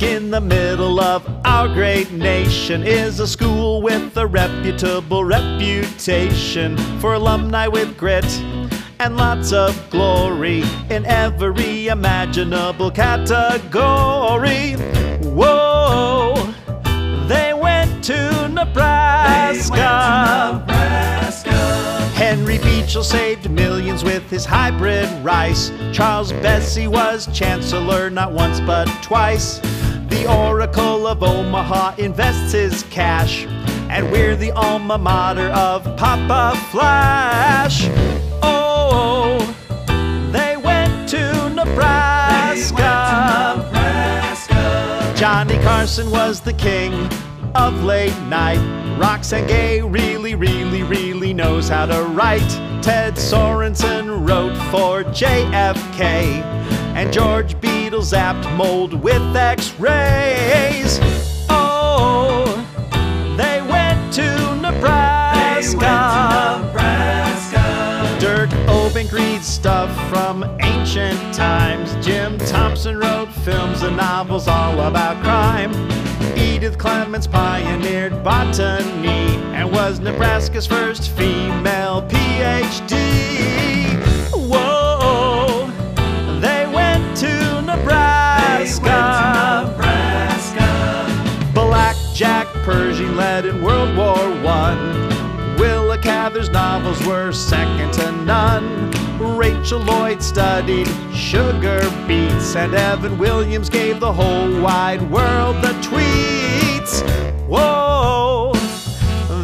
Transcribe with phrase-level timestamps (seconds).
[0.00, 7.14] In the middle of our great nation is a school with a reputable reputation for
[7.14, 8.24] alumni with grit
[9.00, 14.74] and lots of glory in every imaginable category.
[15.22, 16.53] Whoa,
[22.94, 25.72] Beachell saved millions with his hybrid rice.
[25.92, 29.58] Charles Bessey was chancellor not once but twice.
[30.10, 33.46] The Oracle of Omaha invests his cash.
[33.90, 37.88] And we're the alma mater of Papa Flash.
[38.42, 39.38] Oh,
[40.30, 42.84] they went to Nebraska.
[45.16, 47.08] Johnny Carson was the king
[47.56, 48.83] of late night.
[48.98, 52.48] Roxane Gay really, really, really knows how to write.
[52.80, 56.42] Ted Sorensen wrote for JFK.
[56.94, 61.00] And George Beadle zapped mold with x rays.
[61.50, 62.44] Oh,
[63.36, 66.14] they went to Nebraska.
[68.20, 71.96] Dirk Obbink reads stuff from ancient times.
[72.04, 75.93] Jim Thompson wrote films and novels all about crime.
[76.36, 82.94] Edith Clements pioneered botany and was Nebraska's first female PhD.
[84.32, 85.70] Whoa,
[86.40, 89.02] they went to Nebraska.
[91.54, 95.58] Blackjack Pershing led in World War One.
[95.58, 98.90] Willa Cather's novels were second to none.
[99.36, 106.03] Rachel Lloyd studied sugar beets, and Evan Williams gave the whole wide world the tweets.
[107.46, 108.52] Whoa,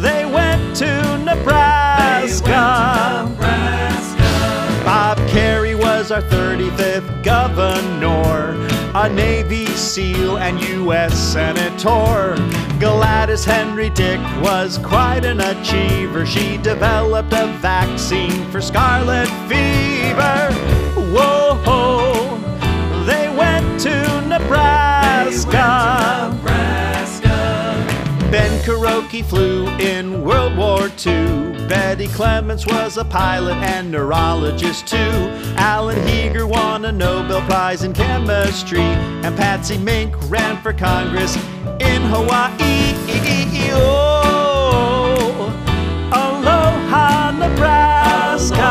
[0.01, 2.51] they went to Nebraska.
[4.83, 8.55] Bob Kerrey was our 35th governor,
[8.95, 11.15] a Navy SEAL and U.S.
[11.15, 12.35] Senator.
[12.79, 16.25] Gladys Henry Dick was quite an achiever.
[16.25, 20.80] She developed a vaccine for scarlet fever.
[29.09, 31.67] Ben flew in World War II.
[31.67, 34.97] Betty Clements was a pilot and neurologist too.
[35.57, 38.81] Alan Heeger won a Nobel Prize in chemistry.
[38.81, 41.35] And Patsy Mink ran for Congress
[41.79, 42.93] in Hawaii.
[43.73, 45.49] Oh,
[46.11, 48.61] aloha, Nebraska.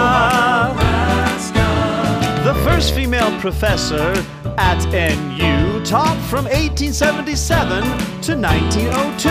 [2.44, 4.14] The first female professor
[4.58, 7.82] at NU taught from 1877
[8.22, 9.30] to 1902.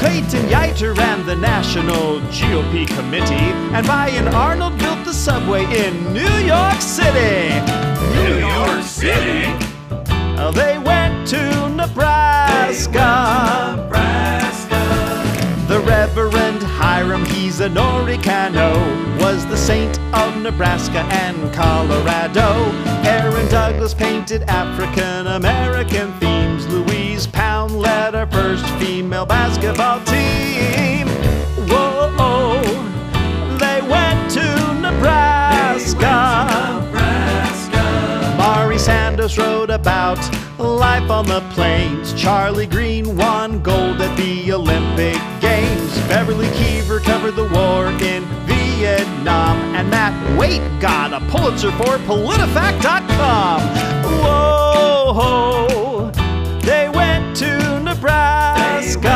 [0.00, 6.34] Clayton Yeutter ran the National GOP Committee, and Bion Arnold built the subway in New
[6.46, 7.60] York City.
[8.14, 9.52] New York City.
[10.54, 13.06] They went to Nebraska.
[15.68, 16.39] The Reverend
[17.00, 18.74] Hiram Hisanori Kano
[19.24, 22.70] was the saint of Nebraska and Colorado.
[23.08, 26.66] Aaron Douglas painted African American themes.
[26.68, 31.08] Louise Pound led our first female basketball team.
[31.70, 32.60] Whoa,
[33.56, 34.44] they went to
[34.82, 36.06] Nebraska.
[38.36, 40.18] Mari Sandoz wrote about
[40.58, 42.12] life on the plains.
[42.12, 45.59] Charlie Green won gold at the Olympic Games.
[46.10, 49.56] Beverly Keever covered the war in Vietnam.
[49.76, 53.60] And Matt Waite got a Pulitzer for PolitiFact.com.
[54.20, 56.10] Whoa,
[56.62, 59.08] they went to Nebraska.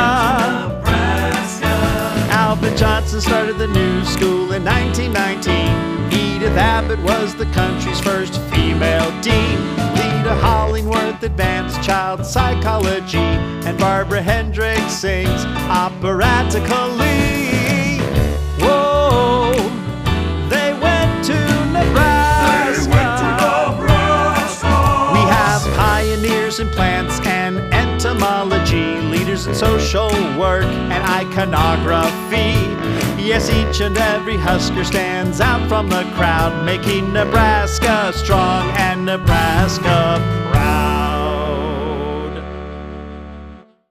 [2.31, 6.13] Alvin Johnson started the New School in 1919.
[6.13, 9.59] Edith Abbott was the country's first female dean.
[9.97, 11.54] Leta Hollingworth advanced
[11.85, 13.19] child psychology.
[13.19, 16.73] And Barbara Hendricks sings operatically.
[18.59, 19.53] Whoa,
[20.49, 21.35] they went to
[21.73, 22.87] Nebraska.
[25.13, 32.55] We have pioneers in plants and entomology, leaders in social work and iconography.
[33.23, 40.44] Yes, each and every Husker stands out from the crowd, making Nebraska strong and Nebraska